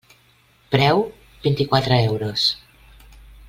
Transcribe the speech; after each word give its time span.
Preu: 0.75 1.03
vint-i-quatre 1.45 1.95
euros. 2.09 2.51